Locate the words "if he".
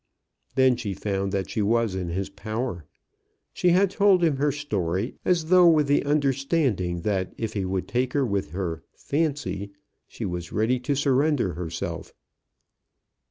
7.37-7.65